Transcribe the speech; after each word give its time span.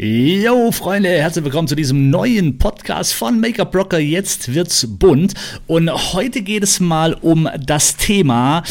Yo, 0.00 0.70
Freunde, 0.70 1.08
herzlich 1.08 1.44
willkommen 1.44 1.66
zu 1.66 1.74
diesem 1.74 2.08
neuen 2.08 2.56
Podcast 2.56 3.14
von 3.14 3.40
Make-up 3.40 3.74
Rocker. 3.74 3.98
Jetzt 3.98 4.54
wird's 4.54 4.86
bunt. 4.88 5.34
Und 5.66 5.90
heute 6.12 6.42
geht 6.42 6.62
es 6.62 6.78
mal 6.78 7.14
um 7.14 7.48
das 7.66 7.96
Thema. 7.96 8.62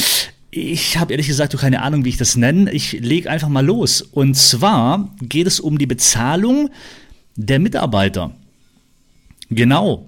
Ich 0.51 0.97
habe 0.97 1.11
ehrlich 1.11 1.27
gesagt 1.27 1.57
keine 1.57 1.81
Ahnung, 1.81 2.05
wie 2.05 2.09
ich 2.11 2.17
das 2.17 2.37
nenne. 2.37 2.71
Ich 2.71 2.93
lege 2.93 3.29
einfach 3.29 3.49
mal 3.49 3.65
los. 3.65 4.01
Und 4.01 4.35
zwar 4.35 5.13
geht 5.21 5.47
es 5.47 5.59
um 5.59 5.77
die 5.77 5.85
Bezahlung 5.85 6.69
der 7.35 7.59
Mitarbeiter. 7.59 8.31
Genau. 9.49 10.07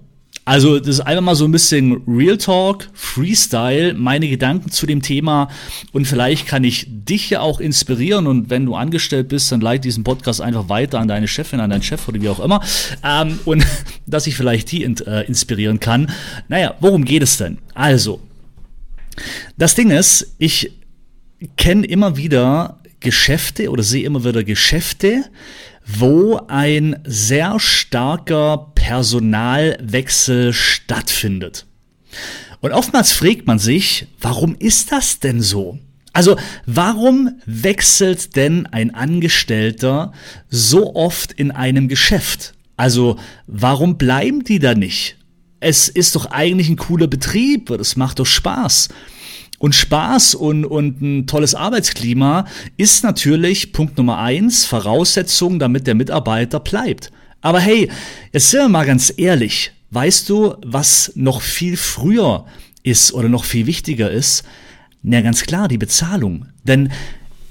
Also, 0.50 0.80
das 0.80 0.88
ist 0.88 1.02
einfach 1.02 1.22
mal 1.22 1.36
so 1.36 1.46
ein 1.46 1.52
bisschen 1.52 2.02
Real 2.08 2.36
Talk, 2.36 2.90
Freestyle, 2.94 3.94
meine 3.94 4.28
Gedanken 4.28 4.72
zu 4.72 4.88
dem 4.88 5.04
Thema. 5.04 5.48
Und 5.92 6.08
vielleicht 6.08 6.48
kann 6.48 6.64
ich 6.64 6.88
dich 6.90 7.30
ja 7.30 7.42
auch 7.42 7.60
inspirieren. 7.60 8.26
Und 8.26 8.50
wenn 8.50 8.66
du 8.66 8.74
angestellt 8.74 9.28
bist, 9.28 9.52
dann 9.52 9.62
leite 9.62 9.82
diesen 9.82 10.04
Podcast 10.04 10.42
einfach 10.42 10.68
weiter 10.68 11.00
an 11.00 11.08
deine 11.08 11.28
Chefin, 11.28 11.60
an 11.60 11.70
deinen 11.70 11.84
Chef 11.84 12.08
oder 12.08 12.20
wie 12.20 12.30
auch 12.30 12.40
immer. 12.40 12.64
Ähm, 13.04 13.38
und 13.46 13.64
dass 14.08 14.26
ich 14.26 14.36
vielleicht 14.36 14.72
die 14.72 14.86
äh, 14.86 15.28
inspirieren 15.28 15.80
kann. 15.80 16.10
Naja, 16.48 16.74
worum 16.80 17.06
geht 17.06 17.22
es 17.22 17.38
denn? 17.38 17.60
Also, 17.76 18.20
das 19.56 19.76
Ding 19.76 19.92
ist, 19.92 20.34
ich 20.40 20.72
kenne 21.58 21.86
immer 21.86 22.18
wieder 22.18 22.80
Geschäfte 23.02 23.70
oder 23.70 23.84
sehe 23.84 24.04
immer 24.04 24.26
wieder 24.26 24.44
Geschäfte, 24.44 25.26
wo 25.86 26.40
ein 26.48 27.00
sehr 27.04 27.60
starker 27.60 28.69
Personalwechsel 28.80 30.54
stattfindet. 30.54 31.66
Und 32.62 32.72
oftmals 32.72 33.12
fragt 33.12 33.46
man 33.46 33.60
sich, 33.60 34.08
warum 34.20 34.56
ist 34.58 34.92
das 34.92 35.20
denn 35.20 35.42
so? 35.42 35.78
Also 36.14 36.38
warum 36.66 37.40
wechselt 37.46 38.36
denn 38.36 38.66
ein 38.68 38.96
Angestellter 38.96 40.14
so 40.50 40.96
oft 40.96 41.34
in 41.34 41.52
einem 41.52 41.88
Geschäft? 41.88 42.54
Also 42.78 43.20
warum 43.48 43.98
bleiben 43.98 44.44
die 44.44 44.60
da 44.60 44.74
nicht? 44.74 45.18
Es 45.60 45.90
ist 45.90 46.16
doch 46.16 46.28
eigentlich 46.32 46.70
ein 46.70 46.78
cooler 46.78 47.08
Betrieb, 47.08 47.70
es 47.70 47.98
macht 47.98 48.20
doch 48.20 48.26
Spaß. 48.26 48.88
Und 49.60 49.76
Spaß 49.76 50.36
und, 50.36 50.64
und 50.64 51.02
ein 51.02 51.28
tolles 51.28 51.54
Arbeitsklima 51.54 52.46
ist 52.78 53.04
natürlich 53.04 53.74
Punkt 53.74 53.98
Nummer 53.98 54.20
eins, 54.20 54.66
Voraussetzung, 54.66 55.60
damit 55.60 55.86
der 55.86 55.96
Mitarbeiter 55.96 56.62
bleibt. 56.62 57.12
Aber 57.42 57.60
hey, 57.60 57.90
jetzt 58.32 58.50
sind 58.50 58.62
wir 58.62 58.70
mal 58.70 58.86
ganz 58.86 59.14
ehrlich. 59.16 59.72
Weißt 59.92 60.30
du, 60.30 60.56
was 60.64 61.12
noch 61.16 61.42
viel 61.42 61.78
früher 61.78 62.46
ist 62.84 63.14
oder 63.14 63.30
noch 63.30 63.44
viel 63.44 63.66
wichtiger 63.66 64.12
ist? 64.12 64.44
Na, 65.02 65.22
ganz 65.22 65.44
klar, 65.44 65.68
die 65.68 65.78
Bezahlung. 65.78 66.48
Denn, 66.64 66.92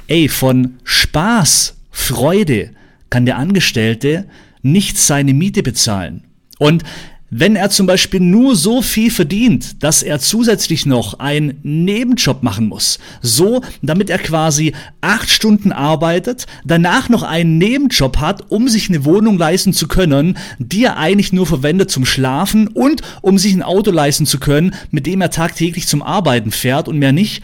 ey, 0.07 0.29
von 0.29 0.79
Spaß, 0.85 1.77
Freude 1.91 2.71
kann 3.11 3.27
der 3.27 3.39
Angestellte 3.39 4.29
nicht 4.63 4.99
seine 4.99 5.35
Miete 5.35 5.63
bezahlen. 5.63 6.25
Und 6.59 6.85
wenn 7.31 7.57
er 7.57 7.71
zum 7.71 7.87
Beispiel 7.87 8.21
nur 8.21 8.57
so 8.57 8.83
viel 8.83 9.11
verdient, 9.11 9.83
dass 9.83 10.03
er 10.03 10.19
zusätzlich 10.19 10.87
noch 10.87 11.19
einen 11.19 11.59
Nebenjob 11.63 12.43
machen 12.43 12.69
muss, 12.69 12.99
so 13.21 13.63
damit 13.83 14.11
er 14.11 14.19
quasi 14.19 14.75
acht 15.01 15.29
Stunden 15.29 15.73
arbeitet, 15.73 16.47
danach 16.65 17.09
noch 17.09 17.23
einen 17.23 17.59
Nebenjob 17.59 18.19
hat, 18.19 18.51
um 18.51 18.69
sich 18.69 18.89
eine 18.89 19.05
Wohnung 19.05 19.39
leisten 19.39 19.73
zu 19.73 19.89
können, 19.89 20.39
die 20.59 20.85
er 20.85 20.97
eigentlich 20.97 21.33
nur 21.33 21.47
verwendet 21.47 21.91
zum 21.91 22.07
Schlafen 22.07 22.69
und 22.69 23.03
um 23.21 23.39
sich 23.39 23.55
ein 23.55 23.63
Auto 23.63 23.91
leisten 23.91 24.27
zu 24.27 24.39
können, 24.39 24.75
mit 24.91 25.07
dem 25.07 25.21
er 25.21 25.31
tagtäglich 25.31 25.87
zum 25.87 26.03
Arbeiten 26.03 26.51
fährt 26.51 26.89
und 26.89 26.99
mehr 26.99 27.13
nicht, 27.13 27.43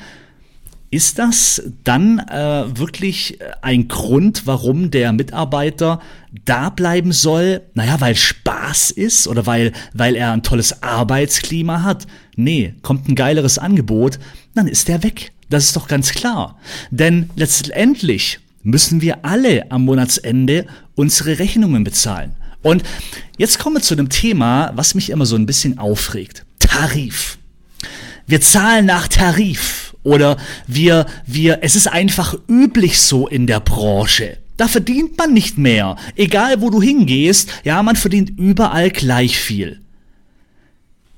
ist 0.95 1.19
das 1.19 1.61
dann 1.83 2.21
äh, 2.21 2.79
wirklich 2.79 3.39
ein 3.63 3.89
Grund, 3.89 4.47
warum 4.47 4.93
der 4.93 5.13
Mitarbeiter 5.13 6.01
da 6.45 6.71
bleiben 6.71 7.11
soll? 7.11 7.63
Naja, 7.75 8.01
weil 8.01 8.15
Spaß 8.15 8.93
ist 8.93 9.27
oder 9.27 9.45
weil, 9.45 9.73
weil 9.93 10.15
er 10.15 10.31
ein 10.31 10.45
tolles 10.45 10.85
Arbeitsklima 10.85 11.83
hat? 11.83 12.07
Nee, 12.37 12.75
kommt 12.83 13.09
ein 13.09 13.17
geileres 13.17 13.59
Angebot, 13.59 14.21
dann 14.55 14.69
ist 14.69 14.89
er 14.89 15.03
weg. 15.03 15.33
Das 15.51 15.65
ist 15.65 15.75
doch 15.75 15.89
ganz 15.89 16.13
klar. 16.13 16.61
Denn 16.93 17.29
letztendlich 17.35 18.39
müssen 18.63 19.01
wir 19.01 19.25
alle 19.25 19.71
am 19.73 19.85
Monatsende 19.85 20.65
unsere 20.95 21.41
Rechnungen 21.41 21.83
bezahlen. 21.83 22.37
Und 22.63 22.85
jetzt 23.37 23.59
kommen 23.59 23.77
wir 23.77 23.83
zu 23.83 23.95
einem 23.95 24.11
Thema, 24.11 24.71
was 24.77 24.95
mich 24.95 25.11
immer 25.11 25.27
so 25.27 25.35
ein 25.35 25.47
bisschen 25.47 25.77
aufregt. 25.79 26.47
Tarif. 26.61 27.39
Wir 28.29 28.41
zahlen 28.41 28.87
nach 28.87 29.09
Tarif. 29.09 29.84
Oder 30.05 30.37
wir, 30.67 31.07
wir, 31.27 31.59
es 31.63 31.75
ist 31.75 31.89
einfach 31.89 32.37
üblich 32.49 33.01
so 33.01 33.27
in 33.27 33.49
der 33.49 33.61
Branche. 33.61 34.39
Da 34.57 34.69
verdient 34.69 35.19
man 35.19 35.35
nicht 35.35 35.59
mehr. 35.59 35.97
Egal 36.15 36.61
wo 36.61 36.71
du 36.71 36.81
hingehst, 36.81 37.51
ja, 37.65 37.83
man 37.83 37.97
verdient 37.97 38.39
überall 38.39 38.91
gleich 38.91 39.37
viel. 39.37 39.81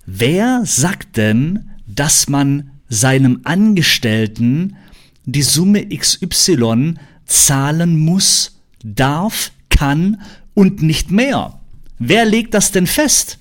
Wer 0.06 0.62
sagt 0.64 1.18
denn, 1.18 1.70
dass 1.86 2.28
man 2.28 2.70
seinem 2.88 3.40
Angestellten 3.44 4.76
die 5.24 5.42
Summe 5.42 5.88
XY 5.88 6.94
zahlen 7.26 7.98
muss, 7.98 8.60
darf, 8.82 9.50
kann 9.68 10.22
und 10.54 10.82
nicht 10.82 11.10
mehr? 11.10 11.58
Wer 11.98 12.24
legt 12.24 12.54
das 12.54 12.70
denn 12.70 12.86
fest? 12.86 13.38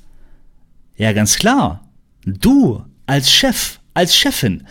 Ja, 0.98 1.14
ganz 1.14 1.36
klar. 1.38 1.88
Du 2.26 2.84
als 3.06 3.32
Chef, 3.32 3.80
als 3.94 4.18
Chefin. 4.18 4.64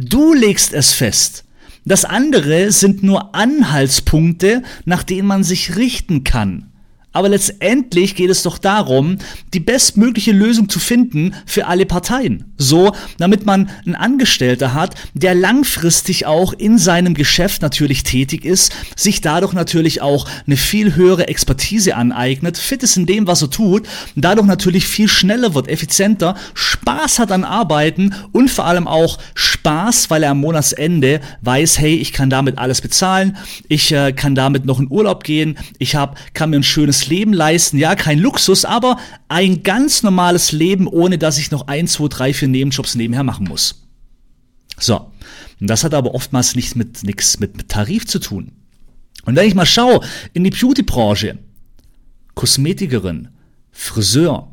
Du 0.00 0.32
legst 0.32 0.74
es 0.74 0.92
fest. 0.92 1.42
Das 1.84 2.04
andere 2.04 2.70
sind 2.70 3.02
nur 3.02 3.34
Anhaltspunkte, 3.34 4.62
nach 4.84 5.02
denen 5.02 5.26
man 5.26 5.42
sich 5.42 5.74
richten 5.74 6.22
kann. 6.22 6.70
Aber 7.18 7.30
letztendlich 7.30 8.14
geht 8.14 8.30
es 8.30 8.44
doch 8.44 8.58
darum, 8.58 9.16
die 9.52 9.58
bestmögliche 9.58 10.30
Lösung 10.30 10.68
zu 10.68 10.78
finden 10.78 11.34
für 11.46 11.66
alle 11.66 11.84
Parteien. 11.84 12.52
So, 12.58 12.92
damit 13.16 13.44
man 13.44 13.70
einen 13.84 13.96
Angestellter 13.96 14.72
hat, 14.72 14.94
der 15.14 15.34
langfristig 15.34 16.26
auch 16.26 16.52
in 16.52 16.78
seinem 16.78 17.14
Geschäft 17.14 17.62
natürlich 17.62 18.04
tätig 18.04 18.44
ist, 18.44 18.72
sich 18.94 19.20
dadurch 19.20 19.52
natürlich 19.52 20.00
auch 20.00 20.28
eine 20.46 20.56
viel 20.56 20.94
höhere 20.94 21.26
Expertise 21.26 21.96
aneignet, 21.96 22.56
fit 22.56 22.84
ist 22.84 22.96
in 22.96 23.06
dem, 23.06 23.26
was 23.26 23.42
er 23.42 23.50
tut, 23.50 23.88
dadurch 24.14 24.46
natürlich 24.46 24.86
viel 24.86 25.08
schneller 25.08 25.54
wird, 25.54 25.66
effizienter, 25.66 26.36
Spaß 26.54 27.18
hat 27.18 27.32
an 27.32 27.42
Arbeiten 27.42 28.14
und 28.30 28.48
vor 28.48 28.66
allem 28.66 28.86
auch 28.86 29.18
Spaß, 29.34 29.57
weil 30.10 30.22
er 30.22 30.32
am 30.32 30.40
Monatsende 30.40 31.20
weiß, 31.42 31.78
hey, 31.78 31.94
ich 31.94 32.12
kann 32.12 32.28
damit 32.28 32.58
alles 32.58 32.80
bezahlen, 32.80 33.36
ich 33.68 33.92
äh, 33.92 34.12
kann 34.12 34.34
damit 34.34 34.66
noch 34.66 34.80
in 34.80 34.90
Urlaub 34.90 35.24
gehen, 35.24 35.58
ich 35.78 35.94
hab, 35.94 36.18
kann 36.34 36.50
mir 36.50 36.56
ein 36.56 36.62
schönes 36.62 36.88
schönes 36.88 37.08
Leben 37.08 37.32
leisten. 37.32 37.78
Ja, 37.78 37.94
kein 37.94 38.18
Luxus, 38.18 38.64
aber 38.64 38.98
ein 39.28 39.62
ganz 39.62 40.02
normales 40.02 40.52
Leben, 40.52 40.86
ohne 40.86 41.18
dass 41.18 41.38
ich 41.38 41.50
noch 41.50 41.66
ein, 41.66 41.86
zwei, 41.86 42.08
drei, 42.08 42.32
vier 42.32 42.48
Nebenjobs 42.48 42.94
nebenher 42.94 43.24
machen 43.24 43.46
muss. 43.46 43.82
So. 44.78 45.10
Und 45.60 45.68
das 45.68 45.84
hat 45.84 45.92
aber 45.92 46.14
oftmals 46.14 46.54
nichts 46.54 46.74
mit, 46.74 47.02
nichts 47.02 47.40
mit, 47.40 47.56
mit 47.56 47.68
Tarif 47.68 48.06
zu 48.06 48.20
tun. 48.20 48.52
Und 49.24 49.36
wenn 49.36 49.48
ich 49.48 49.54
mal 49.54 49.66
schaue 49.66 50.00
in 50.32 50.44
die 50.44 50.50
Beauty-Branche, 50.50 51.38
Kosmetikerin, 52.34 53.28
Friseur, 53.72 54.52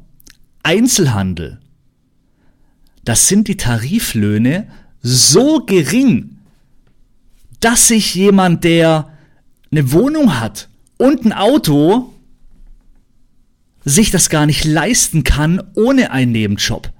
Einzelhandel, 0.63 1.59
das 3.03 3.27
sind 3.27 3.47
die 3.47 3.57
Tariflöhne 3.57 4.67
so 5.07 5.59
gering, 5.59 6.37
dass 7.59 7.89
sich 7.89 8.15
jemand, 8.15 8.63
der 8.63 9.07
eine 9.71 9.91
Wohnung 9.91 10.39
hat 10.39 10.67
und 10.97 11.23
ein 11.25 11.31
Auto, 11.31 12.11
sich 13.83 14.09
das 14.09 14.31
gar 14.31 14.47
nicht 14.47 14.65
leisten 14.65 15.23
kann 15.23 15.61
ohne 15.75 16.09
einen 16.09 16.31
Nebenjob. 16.31 16.91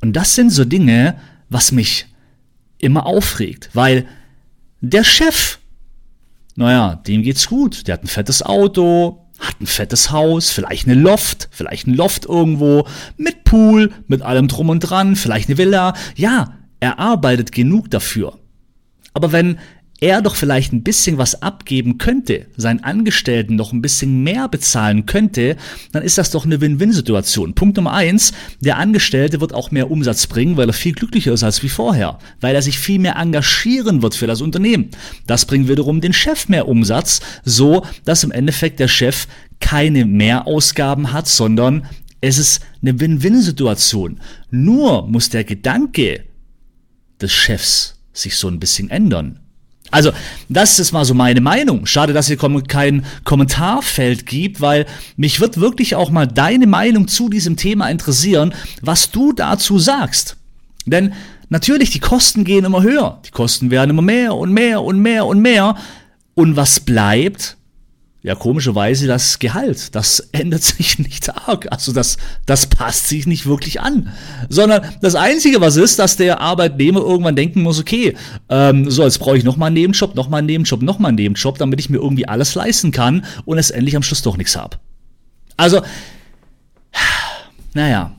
Und 0.00 0.14
das 0.14 0.34
sind 0.34 0.48
so 0.48 0.64
Dinge, 0.64 1.18
was 1.50 1.70
mich 1.70 2.06
immer 2.78 3.04
aufregt, 3.04 3.68
weil 3.74 4.06
der 4.80 5.04
Chef, 5.04 5.58
naja, 6.54 6.96
dem 7.06 7.22
geht's 7.22 7.46
gut, 7.46 7.88
der 7.88 7.94
hat 7.94 8.04
ein 8.04 8.08
fettes 8.08 8.42
Auto, 8.42 9.26
hat 9.38 9.60
ein 9.60 9.66
fettes 9.66 10.12
Haus, 10.12 10.48
vielleicht 10.48 10.86
eine 10.86 10.98
Loft, 10.98 11.50
vielleicht 11.50 11.86
ein 11.88 11.94
Loft 11.94 12.24
irgendwo, 12.24 12.86
mit 13.18 13.44
Pool, 13.44 13.92
mit 14.06 14.22
allem 14.22 14.48
drum 14.48 14.70
und 14.70 14.80
dran, 14.80 15.14
vielleicht 15.14 15.50
eine 15.50 15.58
Villa. 15.58 15.92
Ja, 16.14 16.54
er 16.80 16.98
arbeitet 16.98 17.52
genug 17.52 17.90
dafür. 17.90 18.38
Aber 19.14 19.32
wenn 19.32 19.58
er 20.00 20.20
doch 20.20 20.36
vielleicht 20.36 20.72
ein 20.72 20.82
bisschen 20.82 21.16
was 21.16 21.40
abgeben 21.42 21.96
könnte, 21.98 22.46
seinen 22.56 22.84
Angestellten 22.84 23.56
noch 23.56 23.72
ein 23.72 23.80
bisschen 23.80 24.22
mehr 24.22 24.48
bezahlen 24.48 25.06
könnte, 25.06 25.56
dann 25.92 26.02
ist 26.02 26.18
das 26.18 26.30
doch 26.30 26.44
eine 26.44 26.60
Win-Win-Situation. 26.60 27.54
Punkt 27.54 27.76
Nummer 27.76 27.92
eins, 27.94 28.32
der 28.60 28.76
Angestellte 28.76 29.40
wird 29.40 29.54
auch 29.54 29.70
mehr 29.70 29.90
Umsatz 29.90 30.26
bringen, 30.26 30.56
weil 30.56 30.68
er 30.68 30.74
viel 30.74 30.92
glücklicher 30.92 31.32
ist 31.32 31.44
als 31.44 31.62
wie 31.62 31.70
vorher, 31.70 32.18
weil 32.40 32.54
er 32.54 32.62
sich 32.62 32.78
viel 32.78 32.98
mehr 32.98 33.16
engagieren 33.16 34.02
wird 34.02 34.14
für 34.14 34.26
das 34.26 34.42
Unternehmen. 34.42 34.90
Das 35.26 35.46
bringt 35.46 35.68
wiederum 35.68 36.00
den 36.00 36.12
Chef 36.12 36.48
mehr 36.48 36.68
Umsatz, 36.68 37.20
so 37.44 37.86
dass 38.04 38.24
im 38.24 38.32
Endeffekt 38.32 38.80
der 38.80 38.88
Chef 38.88 39.26
keine 39.60 40.04
Mehrausgaben 40.04 41.12
hat, 41.14 41.26
sondern 41.26 41.86
es 42.20 42.36
ist 42.38 42.60
eine 42.82 43.00
Win-Win-Situation. 43.00 44.20
Nur 44.50 45.06
muss 45.06 45.30
der 45.30 45.44
Gedanke 45.44 46.24
des 47.20 47.32
Chefs 47.32 47.96
sich 48.12 48.36
so 48.36 48.48
ein 48.48 48.60
bisschen 48.60 48.90
ändern. 48.90 49.40
Also, 49.90 50.10
das 50.48 50.78
ist 50.78 50.92
mal 50.92 51.04
so 51.04 51.14
meine 51.14 51.40
Meinung. 51.40 51.86
Schade, 51.86 52.12
dass 52.12 52.28
ihr 52.28 52.36
kein 52.36 53.04
Kommentarfeld 53.24 54.26
gibt, 54.26 54.60
weil 54.60 54.86
mich 55.16 55.40
wird 55.40 55.60
wirklich 55.60 55.94
auch 55.94 56.10
mal 56.10 56.26
deine 56.26 56.66
Meinung 56.66 57.06
zu 57.08 57.28
diesem 57.28 57.56
Thema 57.56 57.88
interessieren, 57.88 58.52
was 58.82 59.10
du 59.10 59.32
dazu 59.32 59.78
sagst. 59.78 60.36
Denn 60.86 61.14
natürlich, 61.48 61.90
die 61.90 62.00
Kosten 62.00 62.44
gehen 62.44 62.64
immer 62.64 62.82
höher. 62.82 63.20
Die 63.26 63.30
Kosten 63.30 63.70
werden 63.70 63.90
immer 63.90 64.02
mehr 64.02 64.34
und 64.34 64.52
mehr 64.52 64.82
und 64.82 65.00
mehr 65.00 65.26
und 65.26 65.40
mehr. 65.40 65.76
Und 66.34 66.56
was 66.56 66.80
bleibt? 66.80 67.55
Ja, 68.26 68.34
komischerweise 68.34 69.06
das 69.06 69.38
Gehalt, 69.38 69.94
das 69.94 70.18
ändert 70.32 70.64
sich 70.64 70.98
nicht 70.98 71.30
arg. 71.46 71.70
Also 71.70 71.92
das, 71.92 72.16
das 72.44 72.66
passt 72.66 73.06
sich 73.06 73.24
nicht 73.24 73.46
wirklich 73.46 73.80
an. 73.80 74.12
Sondern 74.48 74.82
das 75.00 75.14
Einzige, 75.14 75.60
was 75.60 75.76
ist, 75.76 76.00
dass 76.00 76.16
der 76.16 76.40
Arbeitnehmer 76.40 76.98
irgendwann 76.98 77.36
denken 77.36 77.62
muss, 77.62 77.78
okay, 77.78 78.16
ähm, 78.48 78.90
so, 78.90 79.04
jetzt 79.04 79.20
brauche 79.20 79.38
ich 79.38 79.44
nochmal 79.44 79.68
einen 79.68 79.74
Nebenjob, 79.74 80.16
nochmal 80.16 80.38
einen 80.38 80.48
Nebenjob, 80.48 80.82
nochmal 80.82 81.10
einen 81.10 81.18
Nebenjob, 81.18 81.58
damit 81.58 81.78
ich 81.78 81.88
mir 81.88 81.98
irgendwie 81.98 82.26
alles 82.26 82.56
leisten 82.56 82.90
kann 82.90 83.24
und 83.44 83.58
es 83.58 83.70
endlich 83.70 83.94
am 83.94 84.02
Schluss 84.02 84.22
doch 84.22 84.36
nichts 84.36 84.56
habe. 84.56 84.78
Also, 85.56 85.82
naja, 87.74 88.10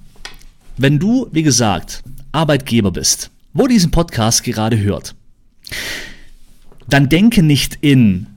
wenn 0.78 1.00
du, 1.00 1.28
wie 1.34 1.44
gesagt, 1.44 2.02
Arbeitgeber 2.32 2.92
bist, 2.92 3.30
wo 3.52 3.68
diesen 3.68 3.92
Podcast 3.92 4.46
gerade 4.46 4.80
hört, 4.80 5.16
dann 6.88 7.10
denke 7.10 7.44
nicht 7.44 7.80
in 7.82 8.28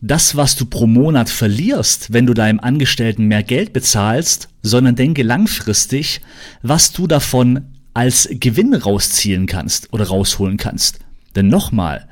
das, 0.00 0.36
was 0.36 0.56
du 0.56 0.64
pro 0.64 0.86
Monat 0.86 1.28
verlierst, 1.28 2.12
wenn 2.12 2.26
du 2.26 2.34
deinem 2.34 2.60
Angestellten 2.60 3.26
mehr 3.26 3.42
Geld 3.42 3.72
bezahlst, 3.72 4.48
sondern 4.62 4.96
denke 4.96 5.22
langfristig, 5.22 6.20
was 6.62 6.92
du 6.92 7.06
davon 7.06 7.66
als 7.92 8.28
Gewinn 8.32 8.74
rausziehen 8.74 9.46
kannst 9.46 9.92
oder 9.92 10.06
rausholen 10.06 10.56
kannst. 10.56 11.00
Denn 11.36 11.48
nochmal, 11.48 12.08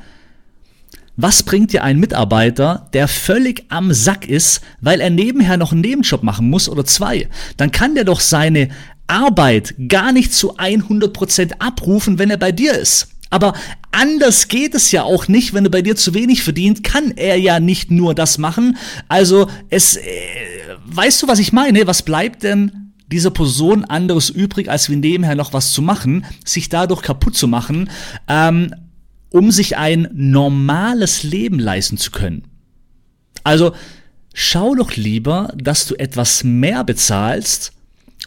was 1.16 1.42
bringt 1.42 1.72
dir 1.72 1.82
ein 1.82 1.98
Mitarbeiter, 1.98 2.88
der 2.92 3.08
völlig 3.08 3.64
am 3.70 3.92
Sack 3.92 4.28
ist, 4.28 4.60
weil 4.80 5.00
er 5.00 5.10
nebenher 5.10 5.56
noch 5.56 5.72
einen 5.72 5.80
Nebenjob 5.80 6.22
machen 6.22 6.48
muss 6.48 6.68
oder 6.68 6.84
zwei? 6.84 7.28
Dann 7.56 7.72
kann 7.72 7.94
der 7.94 8.04
doch 8.04 8.20
seine 8.20 8.68
Arbeit 9.08 9.74
gar 9.88 10.12
nicht 10.12 10.32
zu 10.34 10.58
100% 10.58 11.54
abrufen, 11.58 12.18
wenn 12.18 12.30
er 12.30 12.36
bei 12.36 12.52
dir 12.52 12.74
ist. 12.74 13.08
Aber 13.30 13.54
anders 13.90 14.48
geht 14.48 14.74
es 14.74 14.90
ja 14.90 15.02
auch 15.02 15.28
nicht, 15.28 15.52
wenn 15.52 15.64
er 15.64 15.70
bei 15.70 15.82
dir 15.82 15.96
zu 15.96 16.14
wenig 16.14 16.42
verdient, 16.42 16.82
kann 16.82 17.12
er 17.12 17.36
ja 17.36 17.60
nicht 17.60 17.90
nur 17.90 18.14
das 18.14 18.38
machen. 18.38 18.76
Also 19.08 19.48
es, 19.68 19.96
äh, 19.96 20.02
weißt 20.86 21.22
du, 21.22 21.28
was 21.28 21.38
ich 21.38 21.52
meine? 21.52 21.86
Was 21.86 22.02
bleibt 22.02 22.42
denn 22.42 22.92
dieser 23.10 23.30
Person 23.30 23.84
anderes 23.84 24.30
übrig, 24.30 24.70
als 24.70 24.90
wie 24.90 24.96
nebenher 24.96 25.34
noch 25.34 25.52
was 25.52 25.72
zu 25.72 25.82
machen, 25.82 26.24
sich 26.44 26.68
dadurch 26.68 27.02
kaputt 27.02 27.36
zu 27.36 27.48
machen, 27.48 27.90
ähm, 28.28 28.74
um 29.30 29.50
sich 29.50 29.76
ein 29.76 30.08
normales 30.12 31.22
Leben 31.22 31.58
leisten 31.58 31.98
zu 31.98 32.10
können? 32.10 32.44
Also 33.44 33.72
schau 34.32 34.74
doch 34.74 34.96
lieber, 34.96 35.52
dass 35.56 35.86
du 35.86 35.94
etwas 35.96 36.44
mehr 36.44 36.84
bezahlst, 36.84 37.72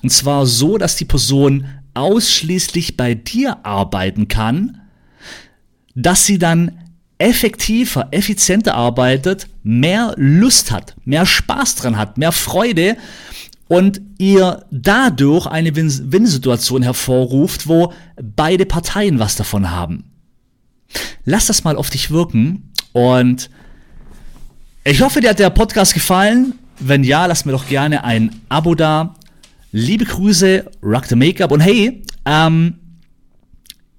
und 0.04 0.09
zwar 0.09 0.47
so, 0.47 0.77
dass 0.77 0.95
die 0.95 1.06
Person 1.06 1.65
ausschließlich 1.94 2.97
bei 2.97 3.13
dir 3.13 3.65
arbeiten 3.65 4.27
kann, 4.27 4.81
dass 5.95 6.25
sie 6.25 6.38
dann 6.38 6.71
effektiver, 7.17 8.07
effizienter 8.11 8.73
arbeitet, 8.73 9.47
mehr 9.63 10.13
Lust 10.17 10.71
hat, 10.71 10.95
mehr 11.05 11.25
Spaß 11.25 11.75
dran 11.75 11.97
hat, 11.97 12.17
mehr 12.17 12.31
Freude 12.31 12.97
und 13.67 14.01
ihr 14.17 14.65
dadurch 14.71 15.45
eine 15.45 15.75
Win-Situation 15.75 16.81
hervorruft, 16.81 17.67
wo 17.67 17.93
beide 18.21 18.65
Parteien 18.65 19.19
was 19.19 19.35
davon 19.35 19.69
haben. 19.69 20.11
Lass 21.25 21.45
das 21.45 21.63
mal 21.63 21.77
auf 21.77 21.89
dich 21.89 22.11
wirken 22.11 22.71
und 22.91 23.49
ich 24.83 25.01
hoffe, 25.01 25.21
dir 25.21 25.29
hat 25.29 25.39
der 25.39 25.51
Podcast 25.51 25.94
gefallen. 25.94 26.55
Wenn 26.79 27.03
ja, 27.03 27.27
lass 27.27 27.45
mir 27.45 27.51
doch 27.51 27.67
gerne 27.67 28.03
ein 28.03 28.41
Abo 28.49 28.73
da. 28.73 29.13
Liebe 29.71 30.05
Grüße, 30.05 30.65
Rock 30.81 31.05
the 31.05 31.15
Makeup 31.15 31.51
und 31.51 31.61
hey, 31.61 32.03
ähm, 32.25 32.81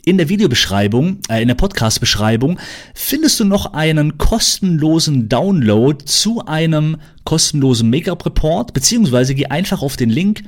in 0.04 0.18
der 0.18 0.28
Videobeschreibung, 0.28 1.18
äh, 1.28 1.42
in 1.42 1.48
der 1.48 1.54
Podcast-Beschreibung 1.54 2.58
findest 2.94 3.38
du 3.40 3.44
noch 3.44 3.72
einen 3.72 4.18
kostenlosen 4.18 5.28
Download 5.28 6.04
zu 6.04 6.44
einem 6.44 6.96
kostenlosen 7.24 7.88
Make-up-Report, 7.88 8.72
beziehungsweise 8.72 9.34
geh 9.34 9.46
einfach 9.46 9.82
auf 9.82 9.96
den 9.96 10.10
Link, 10.10 10.42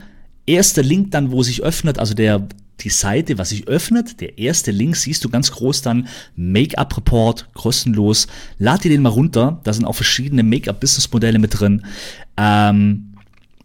erster 0.47 0.83
Link 0.83 1.12
dann, 1.12 1.31
wo 1.31 1.43
sich 1.43 1.62
öffnet, 1.62 1.99
also 1.99 2.15
der 2.15 2.47
die 2.81 2.91
Seite, 2.91 3.39
was 3.39 3.51
sich 3.51 3.69
öffnet, 3.69 4.21
der 4.21 4.37
erste 4.39 4.73
Link 4.73 4.97
siehst 4.97 5.25
du 5.25 5.29
ganz 5.29 5.53
groß 5.53 5.83
dann, 5.83 6.09
Make-up-Report, 6.35 7.49
kostenlos. 7.55 8.27
Lad 8.59 8.83
dir 8.83 8.91
den 8.91 9.03
mal 9.03 9.11
runter, 9.11 9.61
da 9.62 9.73
sind 9.73 9.85
auch 9.85 9.95
verschiedene 9.95 10.43
Make-up-Business-Modelle 10.43 11.39
mit 11.39 11.59
drin. 11.59 11.87
Ähm, 12.37 13.13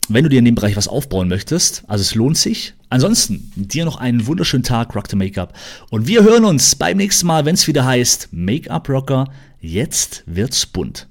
wenn 0.10 0.24
du 0.24 0.30
dir 0.30 0.40
in 0.40 0.46
dem 0.46 0.56
Bereich 0.56 0.76
was 0.76 0.88
aufbauen 0.88 1.28
möchtest. 1.28 1.84
Also 1.88 2.02
es 2.02 2.16
lohnt 2.16 2.38
sich. 2.38 2.74
Ansonsten 2.90 3.52
dir 3.56 3.86
noch 3.86 3.98
einen 3.98 4.28
wunderschönen 4.28 4.64
Tag, 4.64 4.96
Rock 4.96 5.10
the 5.10 5.16
Make-up. 5.16 5.54
Und 5.90 6.08
wir 6.08 6.24
hören 6.24 6.46
uns 6.46 6.76
beim 6.76 6.98
nächsten 6.98 7.28
Mal, 7.28 7.46
wenn 7.46 7.56
es 7.56 7.68
wieder 7.68 7.86
heißt 7.86 8.30
Make-up 8.32 8.90
Rocker. 8.90 9.26
Jetzt 9.62 10.24
wird's 10.26 10.66
bunt. 10.66 11.09